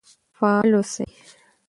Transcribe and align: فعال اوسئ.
فعال 0.39 0.75
اوسئ. 0.75 1.05